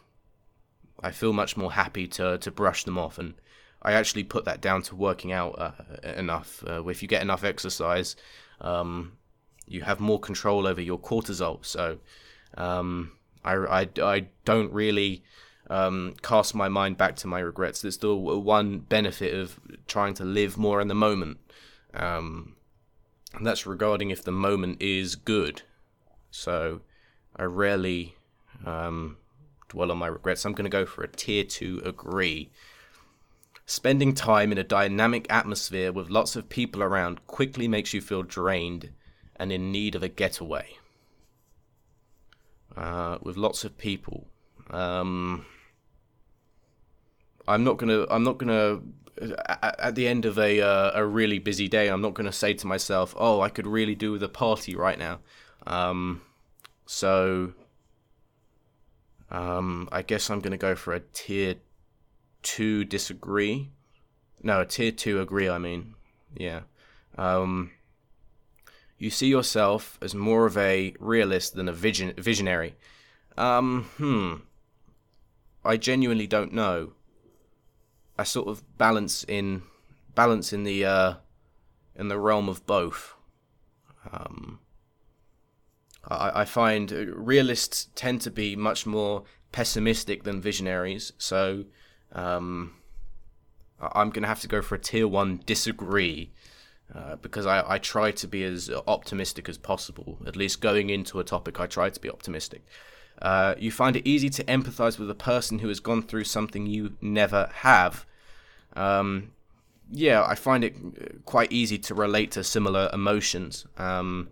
[1.02, 3.18] I feel much more happy to, to brush them off.
[3.18, 3.34] And
[3.82, 6.64] I actually put that down to working out uh, enough.
[6.66, 8.16] Uh, if you get enough exercise,
[8.60, 9.12] um,
[9.66, 11.64] you have more control over your cortisol.
[11.64, 11.98] So
[12.56, 13.12] um,
[13.44, 15.22] I, I, I don't really
[15.68, 17.82] um, cast my mind back to my regrets.
[17.82, 21.38] There's the one benefit of trying to live more in the moment.
[21.94, 22.55] Um,
[23.36, 25.62] and that's regarding if the moment is good.
[26.30, 26.80] So
[27.36, 28.16] I rarely
[28.64, 29.18] um,
[29.68, 30.44] dwell on my regrets.
[30.44, 32.50] I'm going to go for a tier two agree.
[33.66, 38.22] Spending time in a dynamic atmosphere with lots of people around quickly makes you feel
[38.22, 38.90] drained
[39.36, 40.78] and in need of a getaway.
[42.76, 44.28] Uh, with lots of people.
[44.70, 45.46] Um,
[47.48, 48.06] I'm not gonna.
[48.10, 48.80] I'm not gonna.
[49.18, 52.66] At the end of a uh, a really busy day, I'm not gonna say to
[52.66, 55.20] myself, "Oh, I could really do with a party right now."
[55.66, 56.20] Um,
[56.84, 57.54] so,
[59.30, 61.56] um, I guess I'm gonna go for a tier
[62.42, 63.70] two disagree.
[64.42, 65.48] No, a tier two agree.
[65.48, 65.94] I mean,
[66.36, 66.60] yeah.
[67.16, 67.72] Um,
[68.98, 72.76] you see yourself as more of a realist than a vision visionary.
[73.36, 74.34] Um, hmm.
[75.64, 76.92] I genuinely don't know.
[78.18, 79.62] I sort of balance in
[80.14, 81.14] balance in the uh,
[81.94, 83.14] in the realm of both.
[84.10, 84.60] Um,
[86.08, 91.64] I, I find realists tend to be much more pessimistic than visionaries, so
[92.12, 92.74] um,
[93.80, 96.32] I'm going to have to go for a tier one disagree
[96.94, 100.18] uh, because I, I try to be as optimistic as possible.
[100.26, 102.64] At least going into a topic, I try to be optimistic.
[103.22, 106.66] Uh, you find it easy to empathize with a person who has gone through something
[106.66, 108.04] you never have.
[108.74, 109.32] Um,
[109.90, 113.66] yeah, I find it quite easy to relate to similar emotions.
[113.78, 114.28] Um,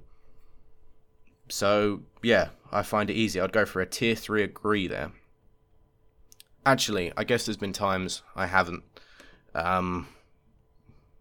[1.49, 3.41] so, yeah, I find it easy.
[3.41, 5.13] I'd go for a tier 3 agree there.
[6.67, 8.83] Actually, I guess there's been times I haven't.
[9.55, 10.09] Um,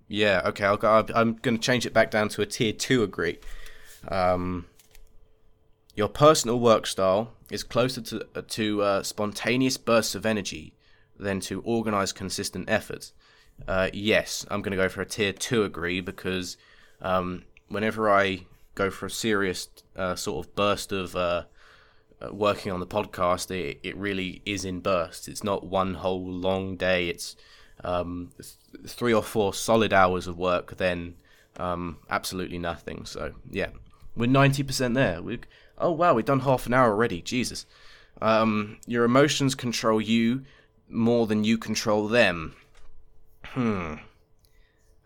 [0.07, 3.03] yeah, okay, I'll go, I'm going to change it back down to a tier 2
[3.03, 3.39] agree.
[4.07, 4.65] Um,
[5.95, 10.73] your personal work style is closer to, uh, to uh, spontaneous bursts of energy
[11.19, 13.11] than to organized, consistent effort.
[13.67, 16.57] Uh, yes, I'm going to go for a tier 2 agree because
[17.01, 21.43] um, whenever I go for a serious uh, sort of burst of uh,
[22.31, 25.27] working on the podcast, it, it really is in bursts.
[25.27, 27.09] It's not one whole long day.
[27.09, 27.35] It's
[27.83, 31.15] um, th- three or four solid hours of work, then
[31.57, 33.05] um, absolutely nothing.
[33.05, 33.69] So yeah,
[34.15, 35.21] we're ninety percent there.
[35.21, 35.39] We
[35.77, 37.21] oh wow, we've done half an hour already.
[37.21, 37.65] Jesus,
[38.21, 40.43] um, your emotions control you
[40.89, 42.55] more than you control them.
[43.43, 43.95] Hmm.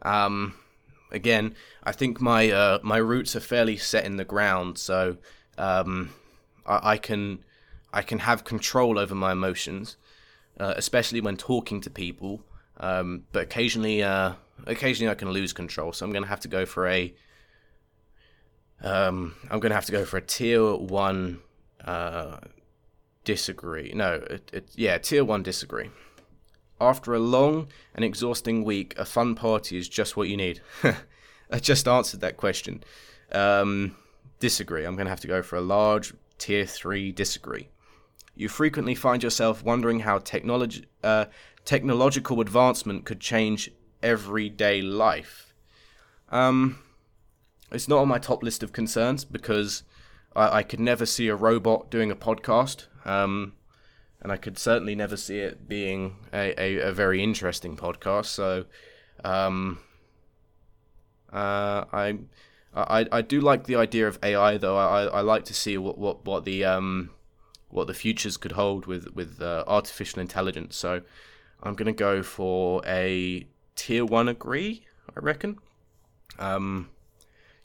[0.01, 0.53] Um.
[1.09, 5.17] Again, I think my uh, my roots are fairly set in the ground, so
[5.57, 6.13] um,
[6.65, 7.39] I, I can
[7.93, 9.95] I can have control over my emotions,
[10.59, 12.41] uh, especially when talking to people.
[12.79, 14.33] Um, but occasionally, uh,
[14.65, 15.93] occasionally I can lose control.
[15.93, 17.13] So I'm going to have to go for a.
[18.81, 21.39] Um, I'm going to have to go for a tier one.
[21.83, 22.37] Uh,
[23.23, 23.91] disagree.
[23.93, 25.89] No, it, it, yeah, tier one disagree.
[26.79, 30.61] After a long and exhausting week, a fun party is just what you need.
[31.51, 32.83] I just answered that question.
[33.31, 33.97] Um,
[34.39, 34.85] disagree.
[34.85, 37.67] I'm going to have to go for a large tier three disagree.
[38.35, 41.25] You frequently find yourself wondering how technology, uh,
[41.65, 45.53] technological advancement could change everyday life.
[46.29, 46.79] Um,
[47.71, 49.83] it's not on my top list of concerns because
[50.35, 53.53] I, I could never see a robot doing a podcast, um,
[54.21, 58.25] and I could certainly never see it being a, a, a very interesting podcast.
[58.25, 58.65] So,
[59.23, 59.79] um,
[61.31, 62.19] uh, I,
[62.73, 64.77] I I do like the idea of AI though.
[64.77, 67.11] I, I like to see what what what the um
[67.69, 70.77] what the futures could hold with with uh, artificial intelligence.
[70.77, 71.01] So
[71.61, 75.57] I'm to go for a tier one agree, I reckon.
[76.39, 76.89] Um,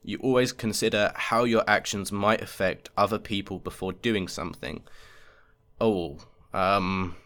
[0.05, 4.83] you always consider how your actions might affect other people before doing something.
[5.81, 6.19] Oh,
[6.53, 7.17] um,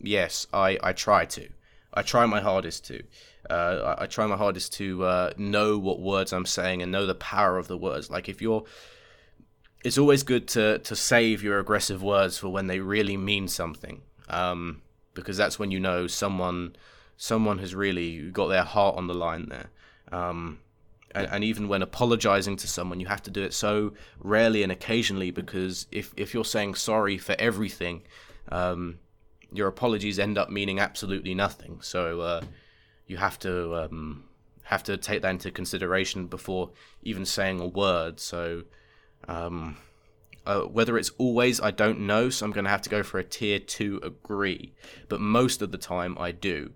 [0.00, 1.48] yes, I, I try to.
[1.94, 3.02] I try my hardest to.
[3.48, 7.14] Uh, I, try my hardest to uh, know what words I'm saying and know the
[7.14, 8.10] power of the words.
[8.10, 8.64] Like if you're,
[9.84, 14.02] it's always good to to save your aggressive words for when they really mean something.
[14.28, 14.82] Um,
[15.14, 16.74] because that's when you know someone
[17.16, 19.70] someone has really got their heart on the line there.
[20.10, 20.58] Um,
[21.16, 24.70] and, and, even when apologizing to someone, you have to do it so rarely and
[24.70, 28.02] occasionally because if, if you're saying sorry for everything,
[28.52, 28.98] um,
[29.52, 31.80] your apologies end up meaning absolutely nothing.
[31.80, 32.42] So uh,
[33.06, 34.24] you have to um,
[34.64, 36.70] have to take that into consideration before
[37.02, 38.20] even saying a word.
[38.20, 38.64] So
[39.28, 39.76] um,
[40.44, 43.18] uh, whether it's always, I don't know, so I'm going to have to go for
[43.18, 44.74] a tier 2 agree.
[45.08, 46.72] But most of the time, I do.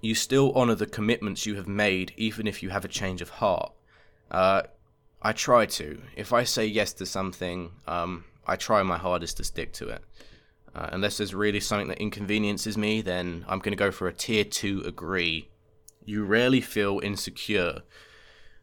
[0.00, 3.30] You still honour the commitments you have made, even if you have a change of
[3.30, 3.72] heart.
[4.30, 4.62] Uh,
[5.22, 6.00] I try to.
[6.16, 10.02] If I say yes to something, um, I try my hardest to stick to it.
[10.74, 14.12] Uh, unless there's really something that inconveniences me, then I'm going to go for a
[14.12, 15.48] tier 2 agree.
[16.04, 17.82] You rarely feel insecure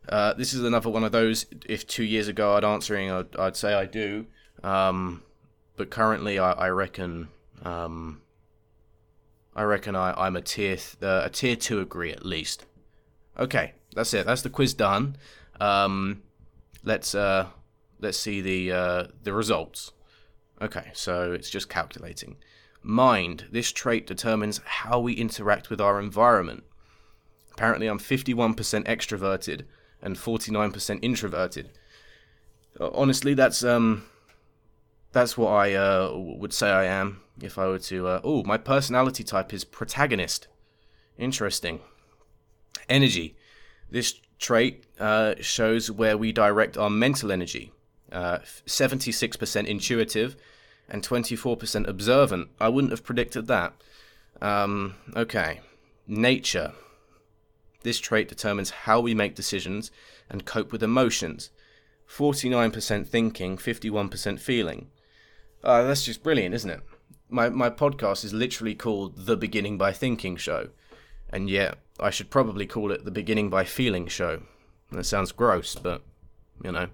[0.09, 1.45] Uh, this is another one of those.
[1.67, 4.25] If two years ago I'd answering, I'd, I'd say I do.
[4.63, 5.21] Um,
[5.75, 7.27] but currently, I, I reckon,
[7.63, 8.21] um,
[9.57, 12.67] I reckon I, I'm a tier th- uh, a tier two agree at least.
[13.39, 14.27] Okay, that's it.
[14.27, 15.17] That's the quiz done.
[15.59, 16.21] Um,
[16.83, 17.47] let's uh,
[17.99, 19.93] let's see the uh, the results.
[20.61, 22.37] Okay, so it's just calculating.
[22.83, 23.45] Mind.
[23.51, 26.63] This trait determines how we interact with our environment.
[27.51, 28.55] Apparently, I'm 51%
[28.85, 29.63] extroverted
[30.01, 31.71] and 49% introverted.
[32.79, 34.03] Honestly, that's um,
[35.11, 38.07] that's what I uh, would say I am if I were to.
[38.07, 40.47] Uh, oh, my personality type is protagonist.
[41.17, 41.79] Interesting.
[42.89, 43.35] Energy.
[43.89, 47.71] This trait uh, shows where we direct our mental energy.
[48.11, 50.35] Uh, 76% intuitive
[50.89, 52.49] and 24% observant.
[52.59, 53.73] I wouldn't have predicted that.
[54.41, 55.61] Um, okay.
[56.07, 56.73] Nature.
[57.83, 59.91] This trait determines how we make decisions
[60.29, 61.49] and cope with emotions.
[62.09, 64.87] 49% thinking, 51% feeling.
[65.63, 66.81] Uh, that's just brilliant, isn't it?
[67.29, 70.69] My, my podcast is literally called The Beginning by Thinking Show,
[71.29, 74.43] and yet I should probably call it The Beginning by Feeling Show.
[74.93, 76.03] That sounds gross, but,
[76.63, 76.87] you know.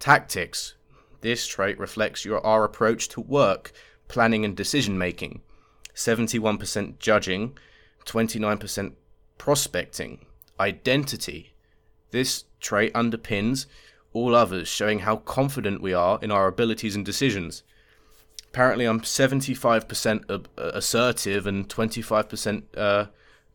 [0.00, 0.74] Tactics.
[1.20, 3.72] This trait reflects your, our approach to work,
[4.08, 5.42] planning, and decision making.
[5.94, 7.58] 71% judging,
[8.06, 8.92] 29%
[9.36, 10.24] prospecting.
[10.58, 11.52] Identity.
[12.10, 13.66] This trait underpins
[14.14, 17.62] all others, showing how confident we are in our abilities and decisions.
[18.58, 23.06] Apparently, I'm 75% assertive and 25% uh,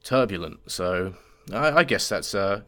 [0.01, 1.15] turbulent, so
[1.51, 2.61] I, I guess that's uh,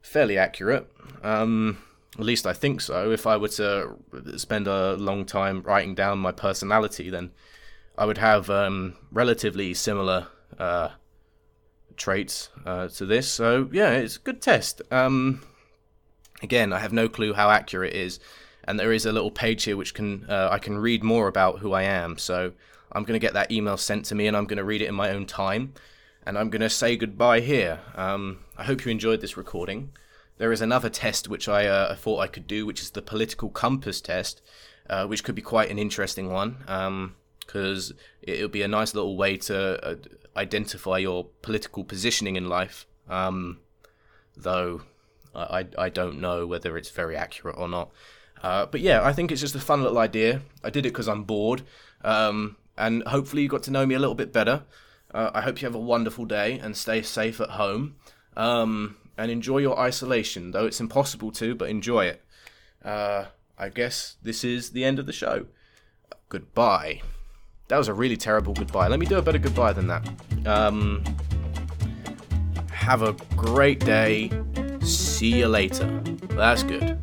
[0.00, 0.88] fairly accurate.
[1.24, 1.78] Um,
[2.16, 3.10] at least I think so.
[3.10, 3.96] If I were to
[4.36, 7.32] spend a long time writing down my personality, then
[7.96, 10.28] I would have um, relatively similar
[10.60, 10.90] uh,
[11.96, 13.28] traits uh, to this.
[13.28, 14.80] So yeah, it's a good test.
[14.92, 15.42] Um,
[16.40, 18.20] again, I have no clue how accurate it is,
[18.68, 21.60] and there is a little page here which can uh, I can read more about
[21.60, 22.18] who I am.
[22.18, 22.52] So
[22.92, 24.88] I'm going to get that email sent to me, and I'm going to read it
[24.88, 25.72] in my own time,
[26.26, 27.80] and I'm going to say goodbye here.
[27.94, 29.92] Um, I hope you enjoyed this recording.
[30.36, 33.48] There is another test which I, uh, thought I could do, which is the political
[33.48, 34.42] compass test,
[34.88, 36.58] uh, which could be quite an interesting one
[37.40, 39.96] because um, it, will be a nice little way to uh,
[40.36, 42.86] identify your political positioning in life.
[43.08, 43.60] Um,
[44.36, 44.82] though
[45.34, 47.90] I, I don't know whether it's very accurate or not.
[48.42, 50.42] Uh, but yeah, I think it's just a fun little idea.
[50.62, 51.62] I did it because I'm bored,
[52.02, 54.64] um, and hopefully you got to know me a little bit better.
[55.12, 57.96] Uh, I hope you have a wonderful day and stay safe at home.
[58.36, 62.24] Um, and enjoy your isolation, though it's impossible to, but enjoy it.
[62.84, 63.24] Uh,
[63.58, 65.46] I guess this is the end of the show.
[66.28, 67.02] Goodbye.
[67.66, 68.86] That was a really terrible goodbye.
[68.86, 70.08] Let me do a better goodbye than that.
[70.46, 71.02] Um,
[72.70, 74.30] have a great day.
[74.80, 76.00] See you later.
[76.30, 76.97] That's good.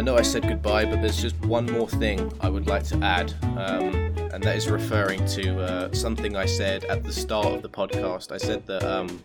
[0.00, 2.96] I know I said goodbye, but there's just one more thing I would like to
[3.04, 3.34] add.
[3.42, 3.92] Um,
[4.32, 8.32] and that is referring to uh, something I said at the start of the podcast.
[8.32, 9.22] I said that um,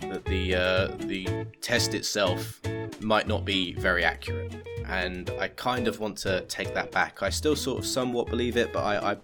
[0.00, 2.62] that the uh, the test itself
[3.00, 4.54] might not be very accurate,
[4.86, 7.22] and I kind of want to take that back.
[7.22, 9.16] I still sort of somewhat believe it, but I, I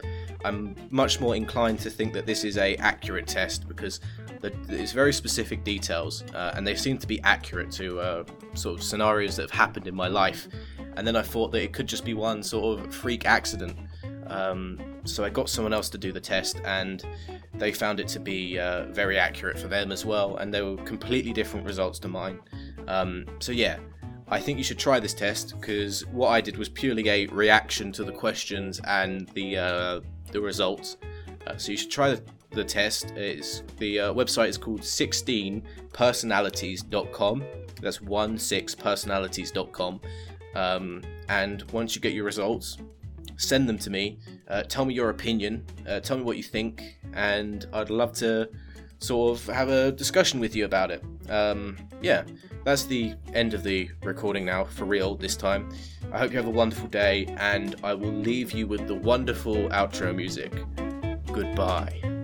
[0.45, 4.01] I'm much more inclined to think that this is a accurate test because
[4.43, 8.25] it's very specific details, uh, and they seem to be accurate to uh,
[8.55, 10.49] sort of scenarios that have happened in my life.
[10.97, 13.77] And then I thought that it could just be one sort of freak accident
[14.31, 17.03] um, so I got someone else to do the test, and
[17.55, 20.77] they found it to be uh, very accurate for them as well, and they were
[20.85, 22.41] completely different results to mine.
[22.87, 23.79] Um, so yeah,
[24.29, 27.91] I think you should try this test because what I did was purely a reaction
[27.93, 30.97] to the questions and the uh, the results.
[31.47, 33.13] Uh, so you should try the, the test.
[33.17, 37.45] It's the uh, website is called 16personalities.com.
[37.81, 40.01] That's 16personalities.com.
[40.55, 42.79] Um, and once you get your results,
[43.37, 44.19] send them to me.
[44.49, 45.65] Uh, tell me your opinion.
[45.89, 48.49] Uh, tell me what you think, and I'd love to
[48.99, 51.03] sort of have a discussion with you about it.
[51.29, 52.25] Um, yeah,
[52.65, 55.71] that's the end of the recording now, for real this time.
[56.13, 59.69] I hope you have a wonderful day, and I will leave you with the wonderful
[59.71, 60.53] outro music.
[61.33, 62.20] Goodbye.